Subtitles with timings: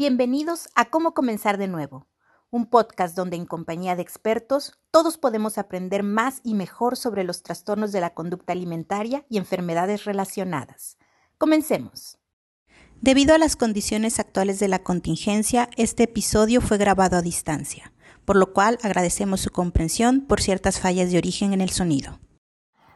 [0.00, 2.06] Bienvenidos a Cómo Comenzar de Nuevo,
[2.50, 7.42] un podcast donde en compañía de expertos todos podemos aprender más y mejor sobre los
[7.42, 10.98] trastornos de la conducta alimentaria y enfermedades relacionadas.
[11.36, 12.16] Comencemos.
[13.00, 17.92] Debido a las condiciones actuales de la contingencia, este episodio fue grabado a distancia,
[18.24, 22.20] por lo cual agradecemos su comprensión por ciertas fallas de origen en el sonido.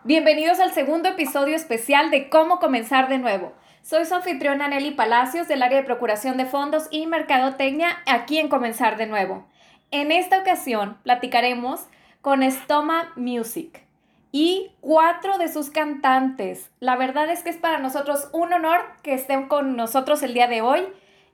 [0.04, 5.48] Bienvenidos al segundo episodio especial de Cómo Comenzar de Nuevo soy su anfitriona Nelly Palacios
[5.48, 9.44] del área de Procuración de Fondos y Mercadotecnia aquí en Comenzar de Nuevo.
[9.90, 11.86] En esta ocasión platicaremos
[12.20, 13.84] con Stoma Music
[14.30, 16.70] y cuatro de sus cantantes.
[16.78, 20.46] La verdad es que es para nosotros un honor que estén con nosotros el día
[20.46, 20.86] de hoy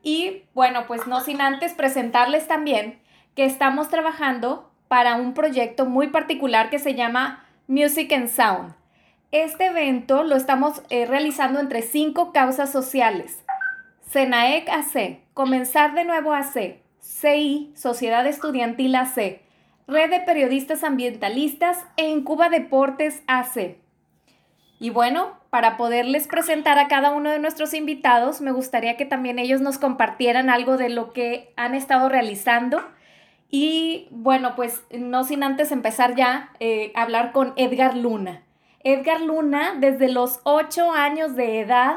[0.02, 2.98] y bueno, pues no sin antes presentarles también
[3.37, 8.77] que estamos trabajando para un proyecto muy particular que se llama Music and Sound.
[9.30, 13.45] Este evento lo estamos eh, realizando entre cinco causas sociales.
[14.10, 19.43] SENAEC AC, Comenzar de Nuevo AC, CI, Sociedad Estudiantil AC,
[19.87, 23.76] Red de Periodistas Ambientalistas e Incuba Deportes AC.
[24.80, 29.38] Y bueno, para poderles presentar a cada uno de nuestros invitados, me gustaría que también
[29.38, 32.80] ellos nos compartieran algo de lo que han estado realizando.
[33.51, 38.48] Y bueno, pues no sin antes empezar ya eh, a hablar con Edgar Luna.
[38.84, 41.96] Edgar Luna, desde los 8 años de edad,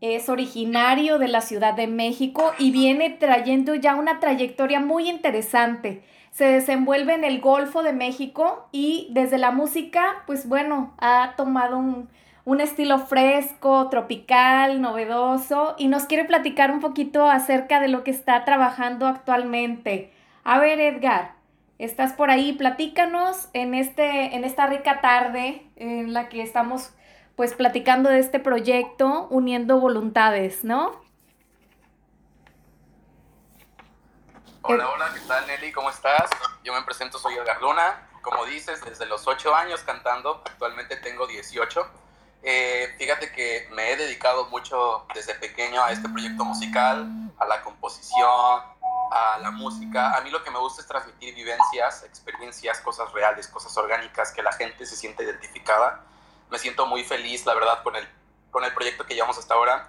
[0.00, 6.02] es originario de la Ciudad de México y viene trayendo ya una trayectoria muy interesante.
[6.30, 11.78] Se desenvuelve en el Golfo de México y desde la música, pues bueno, ha tomado
[11.78, 12.08] un,
[12.44, 18.12] un estilo fresco, tropical, novedoso y nos quiere platicar un poquito acerca de lo que
[18.12, 20.12] está trabajando actualmente.
[20.44, 21.32] A ver, Edgar,
[21.78, 26.90] estás por ahí, platícanos en, este, en esta rica tarde en la que estamos
[27.36, 31.00] pues platicando de este proyecto, uniendo voluntades, ¿no?
[34.62, 35.72] Hola, hola, ¿qué tal Nelly?
[35.72, 36.28] ¿Cómo estás?
[36.64, 37.58] Yo me presento, soy Edgar
[38.22, 41.88] como dices, desde los 8 años cantando, actualmente tengo 18.
[42.42, 47.08] Eh, fíjate que me he dedicado mucho desde pequeño a este proyecto musical,
[47.38, 48.62] a la composición,
[49.10, 50.16] a la música.
[50.16, 54.42] A mí lo que me gusta es transmitir vivencias, experiencias, cosas reales, cosas orgánicas, que
[54.42, 56.04] la gente se siente identificada.
[56.50, 58.08] Me siento muy feliz, la verdad, con el,
[58.50, 59.88] con el proyecto que llevamos hasta ahora.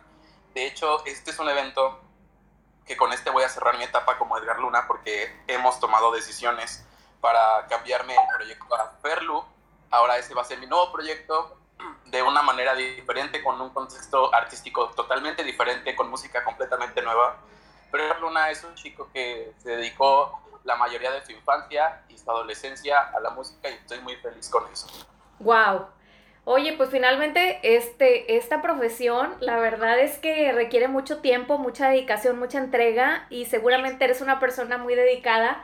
[0.53, 2.01] De hecho, este es un evento
[2.85, 6.83] que con este voy a cerrar mi etapa como Edgar Luna porque hemos tomado decisiones
[7.21, 9.43] para cambiarme el proyecto a Perlu.
[9.91, 11.57] Ahora ese va a ser mi nuevo proyecto
[12.05, 17.37] de una manera diferente, con un contexto artístico totalmente diferente, con música completamente nueva
[17.91, 22.29] pero Luna es un chico que se dedicó la mayoría de su infancia y su
[22.29, 24.87] adolescencia a la música y estoy muy feliz con eso.
[25.39, 25.87] Wow.
[26.45, 32.39] Oye, pues finalmente este, esta profesión, la verdad es que requiere mucho tiempo, mucha dedicación,
[32.39, 35.63] mucha entrega y seguramente eres una persona muy dedicada.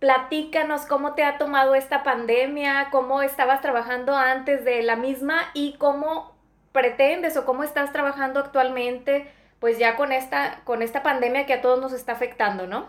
[0.00, 5.74] Platícanos cómo te ha tomado esta pandemia, cómo estabas trabajando antes de la misma y
[5.74, 6.34] cómo
[6.72, 11.62] pretendes o cómo estás trabajando actualmente pues ya con esta, con esta pandemia que a
[11.62, 12.88] todos nos está afectando, ¿no?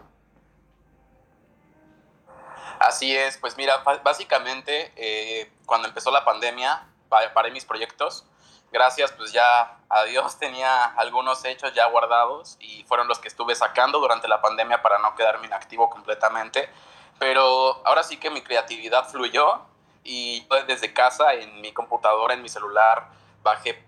[2.80, 8.26] Así es, pues mira, básicamente eh, cuando empezó la pandemia paré mis proyectos.
[8.72, 13.54] Gracias, pues ya a Dios tenía algunos hechos ya guardados y fueron los que estuve
[13.54, 16.70] sacando durante la pandemia para no quedarme inactivo completamente.
[17.20, 19.62] Pero ahora sí que mi creatividad fluyó
[20.04, 23.10] y desde casa, en mi computadora, en mi celular,
[23.44, 23.86] bajé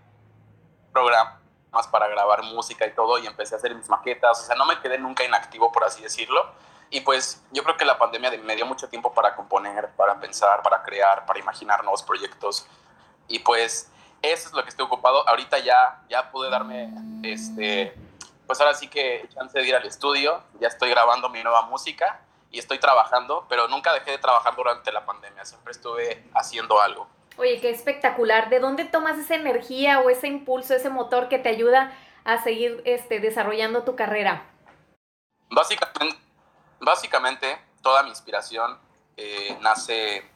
[0.92, 1.43] programas
[1.74, 4.66] más para grabar música y todo y empecé a hacer mis maquetas, o sea, no
[4.66, 6.52] me quedé nunca inactivo, por así decirlo.
[6.90, 10.62] Y pues yo creo que la pandemia me dio mucho tiempo para componer, para pensar,
[10.62, 12.68] para crear, para imaginar nuevos proyectos.
[13.28, 13.92] Y pues
[14.22, 15.28] eso es lo que estoy ocupado.
[15.28, 17.96] Ahorita ya, ya pude darme, este,
[18.46, 22.22] pues ahora sí que chance de ir al estudio, ya estoy grabando mi nueva música
[22.52, 27.08] y estoy trabajando, pero nunca dejé de trabajar durante la pandemia, siempre estuve haciendo algo.
[27.38, 28.50] Oye, qué espectacular.
[28.50, 32.82] ¿De dónde tomas esa energía o ese impulso, ese motor que te ayuda a seguir
[32.86, 34.50] este, desarrollando tu carrera?
[36.80, 38.78] Básicamente, toda mi inspiración
[39.18, 40.30] eh, nace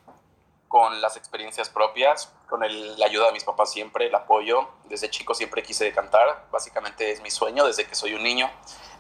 [0.68, 4.68] con las experiencias propias, con la ayuda de mis papás siempre, el apoyo.
[4.86, 8.50] Desde chico siempre quise cantar, básicamente es mi sueño desde que soy un niño.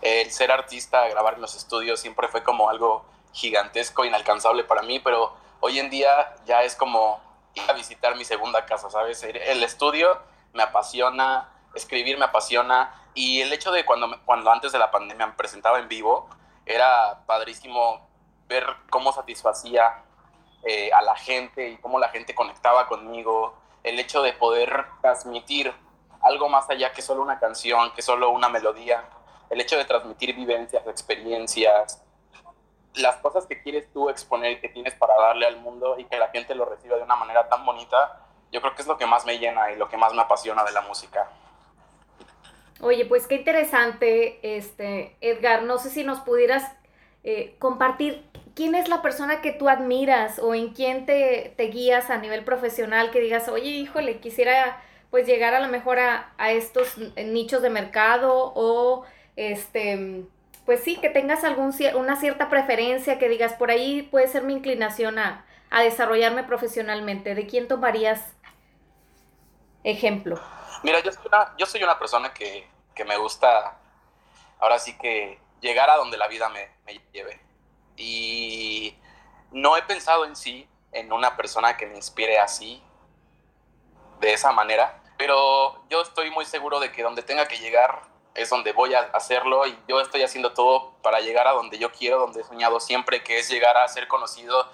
[0.02, 5.00] El ser artista, grabar en los estudios siempre fue como algo gigantesco, inalcanzable para mí,
[5.00, 7.22] pero hoy en día ya es como
[7.68, 9.24] a visitar mi segunda casa, ¿sabes?
[9.24, 10.20] El estudio
[10.54, 15.28] me apasiona, escribir me apasiona y el hecho de cuando, cuando antes de la pandemia
[15.28, 16.30] me presentaba en vivo,
[16.66, 18.08] era padrísimo
[18.48, 20.04] ver cómo satisfacía
[20.64, 25.74] eh, a la gente y cómo la gente conectaba conmigo, el hecho de poder transmitir
[26.22, 29.04] algo más allá que solo una canción, que solo una melodía,
[29.50, 32.04] el hecho de transmitir vivencias, experiencias,
[33.00, 36.30] las cosas que quieres tú exponer, que tienes para darle al mundo y que la
[36.30, 38.22] gente lo reciba de una manera tan bonita,
[38.52, 40.64] yo creo que es lo que más me llena y lo que más me apasiona
[40.64, 41.30] de la música.
[42.80, 45.64] Oye, pues qué interesante, este, Edgar.
[45.64, 46.64] No sé si nos pudieras
[47.24, 48.24] eh, compartir
[48.56, 52.44] quién es la persona que tú admiras o en quién te, te, guías a nivel
[52.44, 57.62] profesional, que digas, oye, híjole, quisiera pues llegar a lo mejor a, a estos nichos
[57.62, 59.06] de mercado o
[59.36, 60.26] este
[60.68, 64.52] pues sí, que tengas algún, una cierta preferencia, que digas, por ahí puede ser mi
[64.52, 67.36] inclinación a, desarrollarme profesionalmente.
[67.36, 68.34] ¿De quién tomarías
[69.86, 70.38] ejemplo?
[70.84, 72.68] Mira, yo soy una, yo soy una persona que,
[73.06, 73.78] me gusta,
[74.60, 77.40] ahora sí que llegar a donde la vida me, me lleve.
[77.96, 78.94] Y
[79.52, 82.84] no he pensado en sí en una persona que me inspire así,
[84.20, 88.02] de esa manera, pero yo estoy muy seguro de que donde tenga que llegar
[88.38, 91.92] es donde voy a hacerlo y yo estoy haciendo todo para llegar a donde yo
[91.92, 94.70] quiero, donde he soñado siempre, que es llegar a ser conocido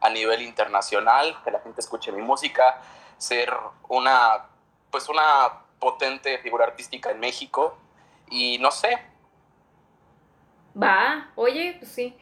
[0.00, 2.80] a nivel internacional, que la gente escuche mi música,
[3.18, 3.52] ser
[3.88, 4.46] una,
[4.90, 7.76] pues una potente figura artística en México
[8.30, 8.98] y no sé.
[10.80, 12.16] Va, oye, pues sí.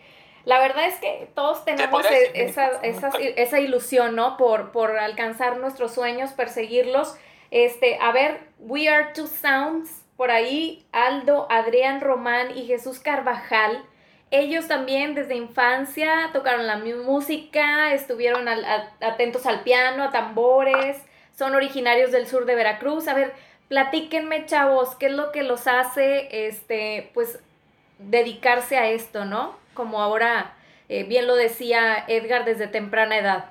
[0.46, 4.38] La verdad es que todos tenemos e, esa, esa, esa, ilusión, ¿no?
[4.38, 7.14] Por, por alcanzar nuestros sueños, perseguirlos.
[7.50, 13.82] Este, a ver, We Are Two Sounds por ahí Aldo, Adrián Román y Jesús Carvajal.
[14.30, 18.46] Ellos también desde infancia tocaron la música, estuvieron
[19.00, 20.98] atentos al piano, a tambores,
[21.38, 23.08] son originarios del sur de Veracruz.
[23.08, 23.32] A ver,
[23.68, 27.38] platíquenme, chavos, ¿qué es lo que los hace, este, pues,
[27.98, 29.56] dedicarse a esto, ¿no?
[29.72, 30.52] Como ahora
[30.90, 33.46] eh, bien lo decía Edgar desde temprana edad.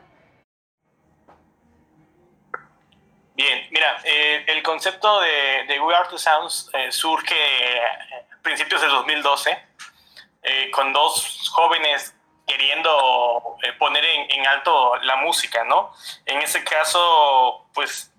[3.40, 7.34] Bien, mira, eh, el concepto de, We Are Two Sounds eh, surge
[7.82, 9.58] a principios de 2012
[10.44, 12.14] eh, con dos jóvenes
[12.46, 15.94] queriendo poner en, en, alto la música, ¿no?
[16.26, 18.14] En ese caso, pues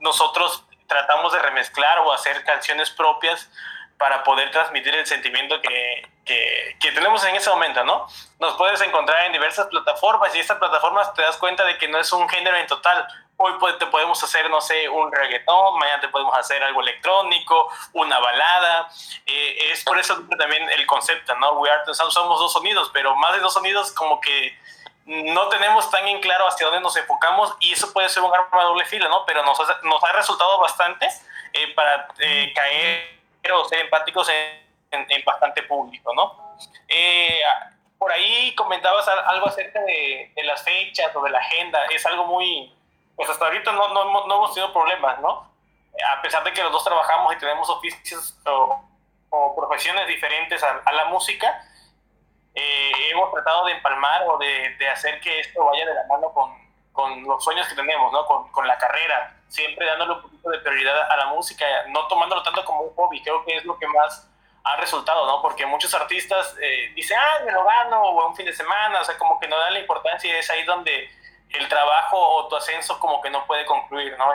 [0.00, 3.50] nosotros tratamos de remezclar o hacer canciones propias
[3.98, 8.06] para poder transmitir el sentimiento que, que, que, tenemos en ese momento, ¿no?
[8.38, 11.98] Nos puedes encontrar en diversas plataformas y estas plataformas te das cuenta de que no
[11.98, 13.06] es un género en total,
[13.36, 18.18] hoy te podemos hacer, no sé, un reggaetón, mañana te podemos hacer algo electrónico, una
[18.18, 18.88] balada.
[19.26, 21.52] Eh, es por eso también el concepto, ¿no?
[21.54, 24.56] We Are somos dos sonidos, pero más de dos sonidos como que
[25.04, 28.60] no tenemos tan en claro hacia dónde nos enfocamos y eso puede ser un arma
[28.60, 29.24] de doble filo, ¿no?
[29.26, 31.08] Pero nos ha, nos ha resultado bastante
[31.52, 33.16] eh, para eh, caer
[33.52, 36.44] o ser empáticos en, en, bastante público, ¿no?
[37.98, 42.24] por ahí comentabas algo acerca de, de las fechas o de la agenda, es algo
[42.24, 42.75] muy,
[43.16, 45.50] pues hasta ahorita no, no, no, hemos tenido problemas, ¿no?
[46.12, 51.06] A pesar de que los dos trabajamos y tenemos oficios o, profesiones diferentes a, la
[51.06, 51.62] música,
[52.54, 56.32] eh, hemos tratado de empalmar o de, de, hacer que esto vaya de la mano
[56.32, 56.52] con,
[56.92, 58.24] con los sueños que tenemos, ¿no?
[58.26, 62.42] Con, con, la carrera, siempre dándole un poquito de prioridad a la música, no tomándolo
[62.42, 64.30] tanto como un hobby, creo que es lo que más
[64.64, 65.40] ha resultado, ¿no?
[65.42, 69.04] Porque muchos artistas eh, dicen, ah, me lo gano, o un fin de semana, o
[69.04, 71.08] sea, como que no dan la importancia y es ahí donde
[71.50, 74.32] el trabajo o tu ascenso como que no puede concluir, ¿no?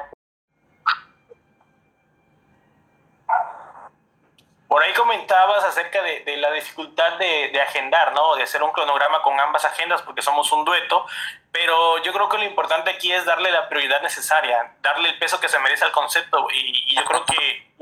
[4.68, 8.36] Por ahí comentabas acerca de, la dificultad de, agendar, ¿no?
[8.36, 11.06] De hacer un cronograma con ambas agendas porque somos un dueto,
[11.52, 15.42] pero yo creo que lo importante aquí es darle la prioridad necesaria, darle el peso
[15.42, 17.74] que se merece al concepto y, yo creo que,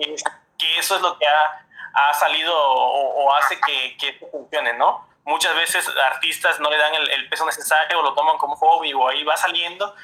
[0.57, 5.08] que, eso es lo que ha, ha salido o, hace que, que esto funcione, ¿no?
[5.29, 9.07] Muchas veces artistas no le dan el, peso necesario o lo toman como hobby o
[9.07, 9.95] ahí va saliendo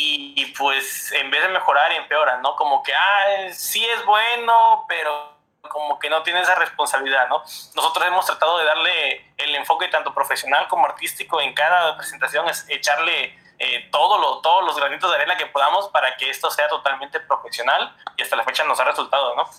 [0.00, 2.54] y, pues en vez de mejorar empeoran, ¿no?
[2.54, 7.38] Como que, ah, sí es bueno, pero como que no tiene esa responsabilidad, ¿no?
[7.74, 12.64] Nosotros hemos tratado de darle el enfoque tanto profesional como artístico en cada presentación, es
[12.68, 17.18] echarle eh, todo todos los granitos de arena que podamos para que esto sea totalmente
[17.18, 19.50] profesional y hasta la fecha nos ha resultado, ¿no?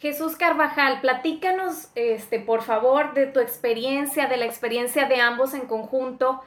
[0.00, 5.66] Jesús Carvajal, platícanos, este, por favor, de tu experiencia, de la experiencia de ambos en
[5.66, 6.40] conjunto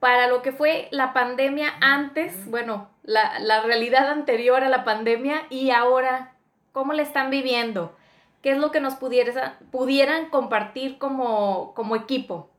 [0.00, 5.42] para lo que fue la pandemia antes, bueno, la, la realidad anterior a la pandemia
[5.50, 6.32] y ahora,
[6.72, 7.96] ¿cómo la están viviendo?
[8.42, 12.50] ¿Qué es lo que nos pudiera, pudieran compartir como, como equipo?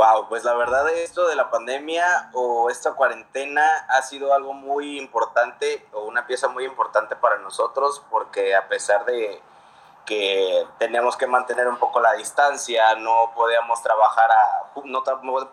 [0.00, 4.98] Wow, pues la verdad esto de la pandemia o esta cuarentena ha sido algo muy
[4.98, 9.42] importante o una pieza muy importante para nosotros porque a pesar de
[10.06, 14.30] que teníamos que mantener un poco la distancia, no podíamos trabajar
[14.84, 15.04] no,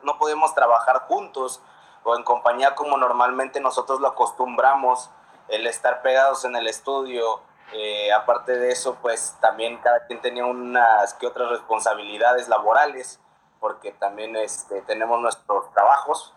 [0.04, 1.60] no podíamos trabajar juntos
[2.06, 5.10] o en compañía como normalmente nosotros lo acostumbramos,
[5.50, 7.42] el estar pegados en el estudio,
[7.74, 13.20] eh, aparte de eso, pues también cada quien tenía unas que otras responsabilidades laborales,
[13.60, 16.34] porque también este, tenemos nuestros trabajos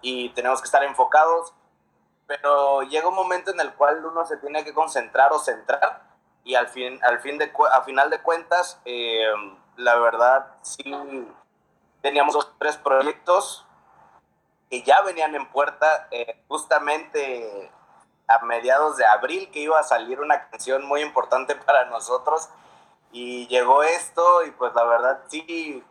[0.00, 1.52] y tenemos que estar enfocados,
[2.26, 6.02] pero llega un momento en el cual uno se tiene que concentrar o centrar
[6.44, 9.26] y al, fin, al fin de, a final de cuentas, eh,
[9.76, 10.82] la verdad, sí
[12.00, 13.66] teníamos dos tres proyectos
[14.70, 17.70] que ya venían en puerta, eh, justamente
[18.28, 22.50] a mediados de abril que iba a salir una canción muy importante para nosotros
[23.10, 25.82] y llegó esto y pues la verdad sí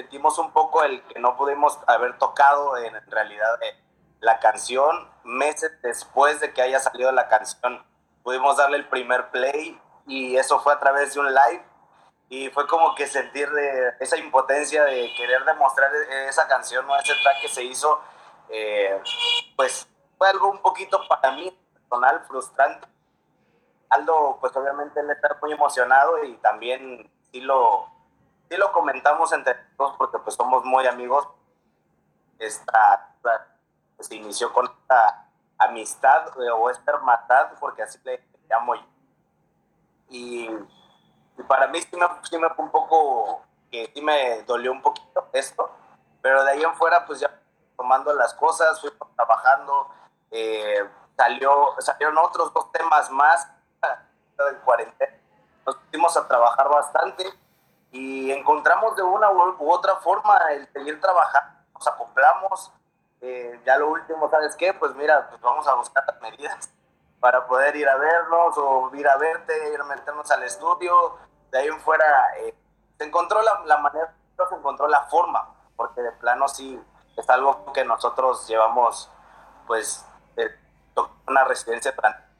[0.00, 3.78] sentimos un poco el que no pudimos haber tocado en realidad eh,
[4.20, 5.08] la canción.
[5.24, 7.84] Meses después de que haya salido la canción
[8.22, 11.64] pudimos darle el primer play y eso fue a través de un live.
[12.30, 15.90] Y fue como que sentir de esa impotencia de querer demostrar
[16.28, 18.00] esa canción o ese track que se hizo
[18.48, 19.00] eh,
[19.56, 22.88] pues fue algo un poquito para mí personal frustrante.
[23.90, 27.88] Aldo, pues obviamente él está muy emocionado y también sí lo,
[28.50, 31.26] sí lo comentamos entre todos porque pues somos muy amigos.
[32.38, 33.40] Esta, pues,
[34.00, 35.28] se inició con esta
[35.58, 38.86] amistad o esta hermandad, porque así le llamo yo.
[40.08, 40.50] Y,
[41.38, 44.82] y para mí sí me, sí me fue un poco, que sí me dolió un
[44.82, 45.70] poquito esto,
[46.20, 47.30] pero de ahí en fuera pues ya
[47.76, 49.88] tomando las cosas, fuimos trabajando,
[50.30, 53.48] eh, salió, salieron otros dos temas más
[54.38, 55.16] del cuarentena.
[55.66, 57.32] Nos pusimos a trabajar bastante
[57.92, 62.72] y encontramos de una u otra forma el seguir trabajando, nos acoplamos.
[63.20, 64.72] Eh, ya lo último, ¿sabes qué?
[64.72, 66.70] Pues mira, pues vamos a buscar las medidas
[67.20, 71.18] para poder ir a vernos o ir a verte, ir a meternos al estudio.
[71.50, 72.04] De ahí en fuera
[72.38, 72.54] eh,
[72.98, 74.14] se encontró la, la manera,
[74.48, 76.80] se encontró la forma, porque de plano sí
[77.16, 79.10] es algo que nosotros llevamos
[79.66, 80.06] pues
[81.26, 82.30] una residencia durante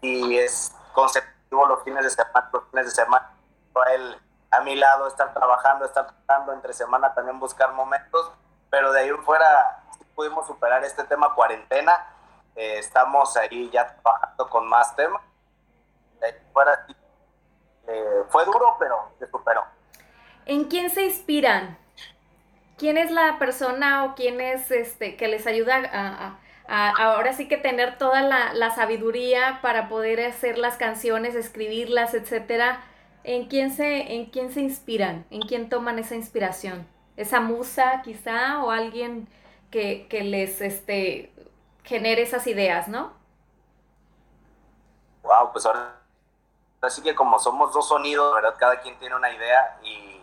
[0.00, 3.33] y es conceptivo los fines de semana, los fines de semana,
[3.82, 8.30] a él a mi lado, estar trabajando, estar tratando entre semana también buscar momentos,
[8.70, 9.82] pero de ahí fuera
[10.14, 12.06] pudimos superar este tema cuarentena,
[12.54, 15.22] eh, estamos ahí ya trabajando con más temas,
[16.20, 16.86] de ahí fuera
[17.86, 19.64] eh, fue duro, pero se superó.
[20.46, 21.76] ¿En quién se inspiran?
[22.78, 27.56] ¿Quién es la persona o quién es este que les ayuda a ahora sí que
[27.56, 32.80] tener toda la, sabiduría para poder hacer las canciones, escribirlas, etcétera.
[33.24, 35.26] ¿En quién, se, ¿En quién se inspiran?
[35.30, 36.86] ¿En quién toman esa inspiración?
[37.16, 39.28] ¿Esa musa quizá o alguien
[39.70, 41.32] que, les este,
[41.82, 43.12] genere esas ideas, no?
[45.22, 46.00] Wow, pues ahora
[46.82, 48.54] así que como somos dos sonidos, ¿verdad?
[48.58, 50.20] Cada quien tiene una idea y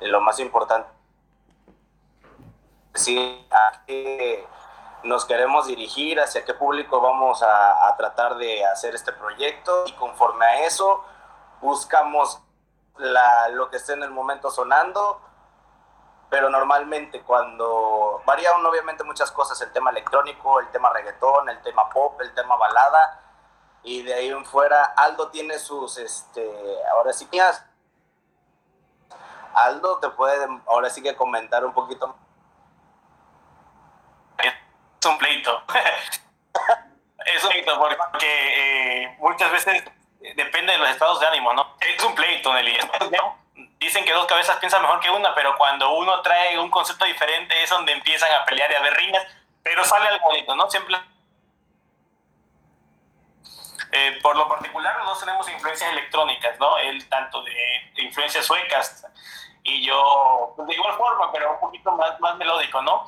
[0.00, 0.96] lo más importante
[2.96, 3.82] sí, a
[5.04, 10.44] nos queremos dirigir, hacia qué público vamos a, tratar de hacer este proyecto y conforme
[10.44, 11.04] a eso
[11.66, 12.40] buscamos
[12.98, 15.20] lo que esté en el momento sonando,
[16.30, 21.90] pero normalmente cuando varían obviamente muchas cosas, el tema electrónico, el tema reggaetón, el tema
[21.90, 23.20] pop, el tema balada,
[23.82, 26.48] y de ahí en fuera Aldo tiene sus, este,
[26.90, 27.28] ahora sí,
[29.54, 32.16] Aldo te puede ahora sí que comentar un poquito
[35.08, 35.62] un pleito.
[37.26, 39.84] es un pleito porque eh, muchas veces
[40.36, 41.74] depende de los estados de ánimo, ¿no?
[41.80, 42.78] Es un pleito, Nelly.
[43.78, 47.62] Dicen que dos cabezas piensan mejor que una, pero cuando uno trae un concepto diferente
[47.62, 49.26] es donde empiezan a pelear y a ver riñas,
[49.62, 50.70] pero sale algo bonito, ¿no?
[50.70, 50.96] Siempre...
[53.92, 56.76] Eh, por lo particular, los dos tenemos influencias electrónicas, ¿no?
[56.78, 59.06] Él tanto de, influencias suecas
[59.62, 63.06] y yo pues, de igual forma, pero un poquito más, más melódico, ¿no?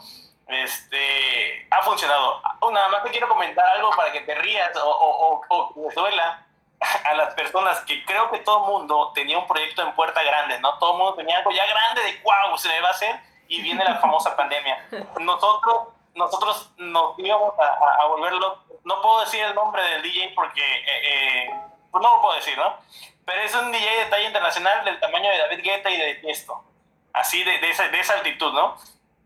[0.49, 2.41] este, ha funcionado.
[2.73, 6.47] Nada más te quiero comentar algo para que te rías o, o, o, te duela
[6.81, 10.79] a las personas que creo que todo mundo tenía un proyecto en puerta grande, ¿no?
[10.79, 14.37] Todo mundo tenía algo ya grande de wow, se a hacer y viene la famosa
[14.37, 14.89] pandemia.
[15.21, 20.61] Nosotros, nosotros nos íbamos a, a, volverlo, no puedo decir el nombre del DJ porque
[20.61, 22.77] eh, eh, pues no lo puedo decir, ¿no?
[23.25, 26.65] Pero es un DJ de talla internacional del tamaño de David Guetta y de esto,
[27.13, 28.77] así de, de, esa, de esa altitud, ¿no?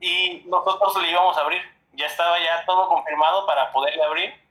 [0.02, 1.62] y nosotros le íbamos a abrir.
[1.92, 4.41] Ya estaba ya todo confirmado para poderle abrir.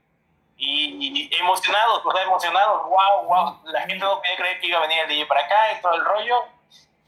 [0.57, 3.61] Y, emocionados, pues emocionados, wow, wow.
[3.65, 5.93] La gente no podía creer que iba a venir el DJ para acá y todo
[5.95, 6.43] el rollo.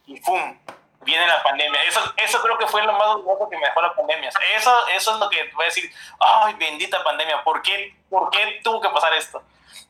[0.07, 0.59] Y ¡pum!
[1.01, 1.83] Viene la pandemia.
[1.83, 4.29] Eso, eso creo que fue lo más doloroso que me dejó la pandemia.
[4.55, 5.91] Eso, eso es lo que voy a decir.
[6.19, 7.43] ¡Ay, bendita pandemia!
[7.43, 9.43] ¿Por qué, ¿Por qué tuvo que pasar esto?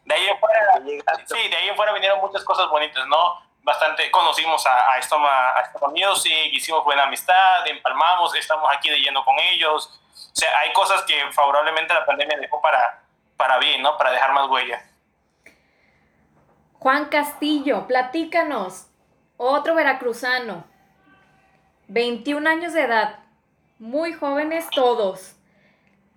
[0.06, 0.82] De ahí en fuera,
[1.26, 3.42] sí, de ahí en fuera vinieron muchas cosas bonitas, ¿no?
[3.64, 9.00] bastante, conocimos a, a, Estoma, a Estoma Music, hicimos buena amistad, empalmamos, estamos aquí de
[9.00, 10.00] lleno con ellos.
[10.14, 13.03] O sea, hay cosas que favorablemente la pandemia dejó para,
[13.38, 13.98] para bien, ¿no?
[13.98, 14.84] Para dejar más huella.
[16.80, 18.88] Juan Castillo, platícanos,
[19.38, 20.66] otro veracruzano,
[21.88, 23.20] 21 años de edad,
[23.80, 25.36] muy jóvenes todos.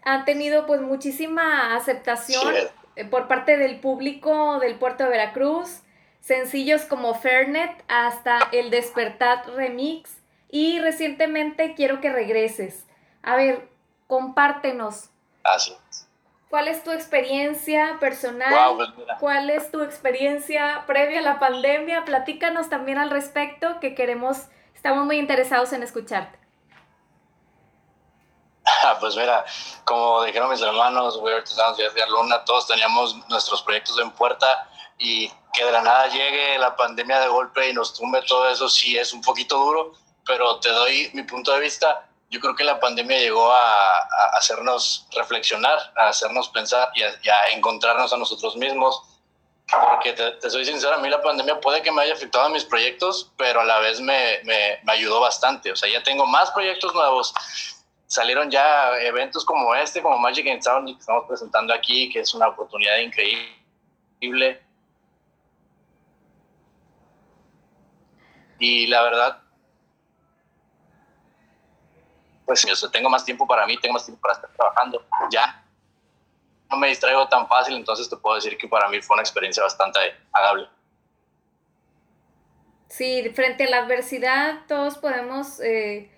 [0.05, 2.55] Han tenido pues muchísima aceptación
[2.97, 5.83] eh, por parte del público del puerto de Veracruz,
[6.21, 10.19] sencillos como Fairnet hasta El Despertar Remix
[10.51, 12.87] y recientemente quiero que regreses.
[13.23, 13.69] A ver,
[14.09, 15.11] compártenos.
[15.45, 15.77] Así
[16.57, 18.77] ¿Cuál es tu experiencia personal?
[18.77, 18.89] Pues
[19.21, 22.07] ¿Cuál es tu experiencia previa a la pandemia?
[22.07, 24.39] Platícanos también al respecto, que queremos,
[24.75, 26.39] estamos muy interesados en escucharte.
[29.01, 29.45] Pues mira,
[29.85, 35.63] como dijeron mis hermanos, We de Luna, todos teníamos nuestros proyectos en puerta y que
[35.63, 39.13] de la nada llegue la pandemia de golpe y nos tumbe todo eso, sí es
[39.13, 39.93] un poquito duro,
[40.25, 43.99] pero te doy mi punto de vista yo creo que la pandemia llegó a,
[44.33, 49.03] hacernos reflexionar, a hacernos pensar y a, encontrarnos a nosotros mismos.
[49.91, 52.65] Porque te, soy sincero, a mí la pandemia puede que me haya afectado a mis
[52.65, 55.73] proyectos, pero a la vez me, me, me ayudó bastante.
[55.73, 57.35] O sea, ya tengo más proyectos nuevos.
[58.07, 62.33] Salieron ya eventos como este, como Magic in Sound, que estamos presentando aquí, que es
[62.35, 64.63] una oportunidad increíble.
[68.59, 69.43] Y la verdad,
[72.47, 75.05] pues yo tengo más tiempo para mí, tengo más tiempo para estar trabajando.
[75.31, 75.65] Ya
[76.71, 79.63] no me distraigo tan fácil, entonces te puedo decir que para mí fue una experiencia
[79.63, 79.99] bastante
[80.33, 80.69] agradable.
[82.89, 86.11] Sí, frente a la adversidad todos podemos eh,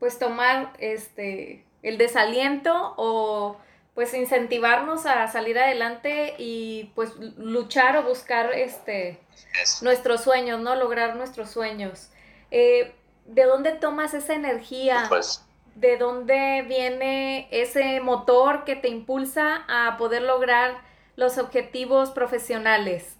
[0.00, 3.58] pues tomar este el desaliento o
[3.94, 9.20] pues incentivarnos a salir adelante y pues luchar o buscar este
[9.82, 10.74] nuestros sueños, ¿no?
[10.74, 12.10] Lograr nuestros sueños.
[12.50, 12.92] Eh,
[13.24, 15.06] ¿De dónde tomas esa energía?
[15.08, 15.45] Pues
[15.76, 20.80] de dónde viene ese motor que te impulsa a poder lograr
[21.16, 23.16] los objetivos profesionales.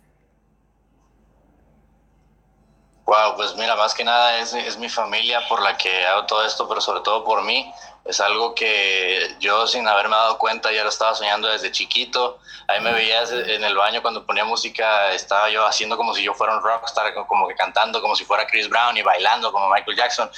[3.04, 6.44] Wow, pues mira, más que nada es, es, mi familia por la que hago todo
[6.44, 7.72] esto, pero sobre todo por mí.
[8.04, 12.40] Es algo que yo sin haberme dado cuenta ya lo estaba soñando desde chiquito.
[12.68, 16.34] Ahí me veías en el baño cuando ponía música, estaba yo haciendo como si yo
[16.34, 19.96] fuera un rockstar, como que cantando como si fuera Chris Brown y bailando como Michael
[19.96, 20.30] Jackson.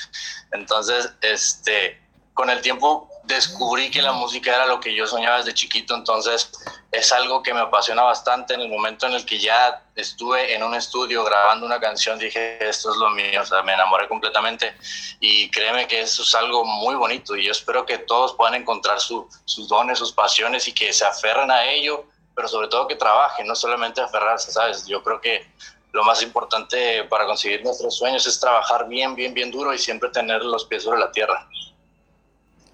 [0.52, 1.98] Entonces, este,
[2.38, 6.52] con el tiempo descubrí que la música era lo que yo soñaba desde chiquito, entonces
[6.92, 8.54] es algo que me apasiona bastante.
[8.54, 12.56] En el momento en el que ya estuve en un estudio grabando una canción, dije,
[12.64, 14.72] esto es lo mío, o sea, me enamoré completamente
[15.18, 19.00] y créeme que eso es algo muy bonito y yo espero que todos puedan encontrar
[19.00, 22.04] sus dones, sus pasiones y que se aferren a ello,
[22.36, 24.86] pero sobre todo que trabajen, no solamente aferrarse, ¿sabes?
[24.86, 25.44] Yo creo que
[25.90, 30.08] lo más importante para conseguir nuestros sueños es trabajar bien, bien, bien duro y siempre
[30.10, 31.44] tener los pies sobre la tierra.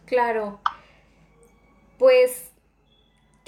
[0.06, 0.60] Claro.
[1.98, 2.52] Pues,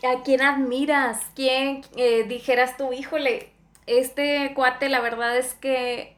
[0.04, 1.20] ¿a quién admiras?
[1.34, 3.50] ¿Quién eh, dijeras tú, híjole,
[3.86, 6.16] este cuate la verdad es que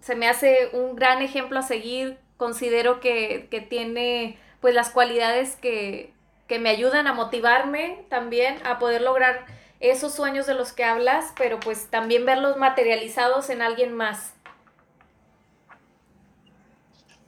[0.00, 5.56] se me hace un gran ejemplo a seguir, considero que, que tiene pues las cualidades
[5.56, 6.12] que,
[6.48, 9.46] que me ayudan a motivarme también a poder lograr
[9.80, 14.33] esos sueños de los que hablas, pero pues también verlos materializados en alguien más.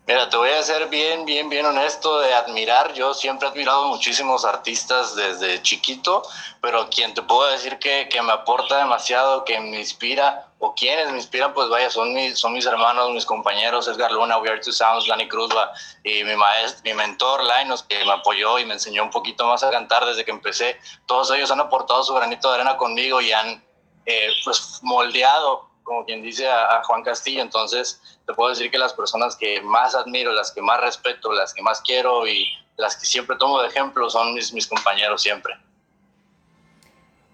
[0.09, 2.92] Mira, te voy a ser bien, bien, bien honesto de admirar.
[2.95, 6.23] Yo siempre he admirado muchísimos artistas desde chiquito,
[6.62, 11.11] pero quien te puedo decir que, que me aporta demasiado, que me inspira, o quienes
[11.11, 14.61] me inspiran, pues vaya, son mis, son mis hermanos, mis compañeros, Edgar Luna, We Are
[14.61, 15.73] Two Sounds, Lani Cruzba,
[16.05, 19.64] y mi maestro, mi mentor, Linus, que me apoyó y me enseñó un poquito más
[19.64, 20.79] a cantar desde que empecé.
[21.07, 23.61] Todos ellos han aportado su granito de arena conmigo y han,
[24.05, 27.40] eh, pues, moldeado como quien dice, a, Juan Castillo.
[27.40, 31.55] Entonces, te puedo decir que las personas que más admiro, las que más respeto, las
[31.55, 35.55] que más quiero y las que siempre tomo de ejemplo son mis, mis compañeros siempre.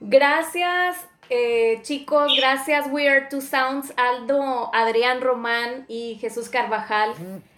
[0.00, 2.32] Gracias, eh, chicos.
[2.36, 7.14] Gracias, We Are Two Sounds, Aldo, Adrián Román y Jesús Carvajal.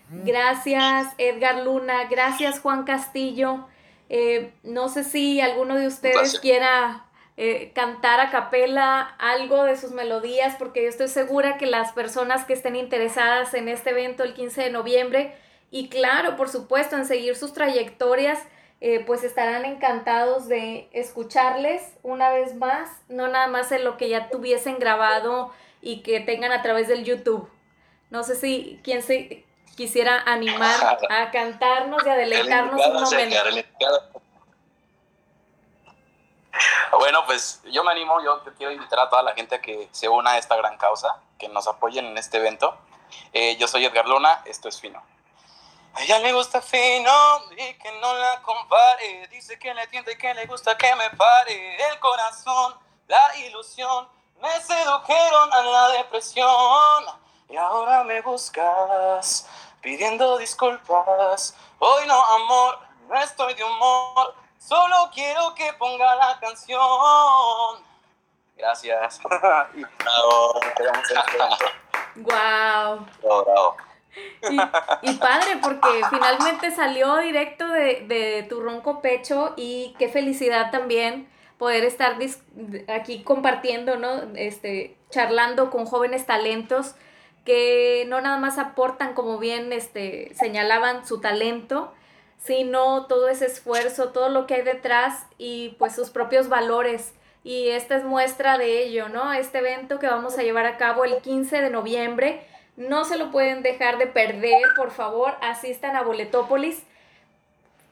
[0.08, 2.04] Gracias, Edgar Luna.
[2.04, 3.66] Gracias, Juan Castillo.
[4.08, 9.90] Eh, no sé si alguno de ustedes quiera eh, cantar a capela algo de sus
[9.90, 14.34] melodías, porque yo estoy segura que las personas que estén interesadas en este evento el
[14.34, 15.34] 15 de noviembre,
[15.70, 18.38] y claro, por supuesto, en seguir sus trayectorias,
[18.80, 24.08] eh, pues estarán encantados de escucharles una vez más, no nada más en lo que
[24.08, 27.48] ya tuviesen grabado y que tengan a través del YouTube.
[28.10, 29.44] No sé si quien se
[29.74, 33.36] quisiera animar a cantarnos y a deleitarnos un momento.
[37.04, 40.08] Bueno, pues yo me animo, yo quiero invitar a toda la gente a que se
[40.08, 42.78] una a esta gran causa, que nos apoyen en este evento.
[43.34, 45.02] Eh, yo soy Edgar Luna, esto es Fino.
[45.92, 47.12] A ella le gusta fino
[47.50, 49.28] y que no la compare.
[49.28, 51.76] Dice que le tiende y que le gusta que me pare.
[51.90, 52.74] El corazón,
[53.06, 54.08] la ilusión,
[54.40, 57.04] me sedujeron a la depresión.
[57.50, 59.46] Y ahora me buscas
[59.82, 61.54] pidiendo disculpas.
[61.80, 62.78] Hoy no, amor,
[63.10, 64.43] no estoy de humor.
[64.66, 66.80] Solo quiero que ponga la canción.
[68.56, 69.20] Gracias.
[69.28, 70.58] bravo.
[72.16, 73.06] Wow.
[73.20, 73.76] Bravo, bravo.
[75.02, 81.84] Y, padre, porque finalmente salió directo de, tu ronco pecho y qué felicidad también poder
[81.84, 82.16] estar
[82.88, 84.22] aquí compartiendo, ¿no?
[84.34, 86.94] Este, charlando con jóvenes talentos
[87.44, 91.92] que no nada más aportan, como bien este, señalaban, su talento,
[92.44, 97.14] sino todo ese esfuerzo, todo lo que hay detrás y pues sus propios valores.
[97.42, 99.32] Y esta es muestra de ello, ¿no?
[99.32, 103.30] Este evento que vamos a llevar a cabo el 15 de noviembre no se lo
[103.30, 106.82] pueden dejar de perder, por favor, asistan a Boletópolis,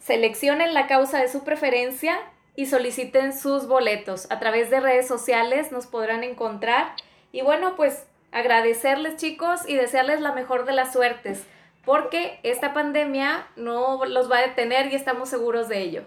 [0.01, 2.19] seleccionen la causa de su preferencia
[2.57, 4.27] y soliciten sus boletos.
[4.31, 6.95] A través de redes sociales nos podrán encontrar.
[7.31, 11.45] Y bueno, pues agradecerles chicos y desearles la mejor de las suertes,
[11.85, 16.05] porque esta pandemia no los va a detener y estamos seguros de ello.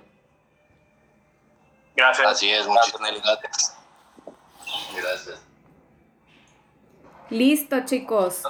[1.95, 2.27] Gracias.
[2.27, 3.77] Así es, muchísimas gracias.
[4.95, 5.39] Gracias.
[7.29, 8.41] Listo, chicos.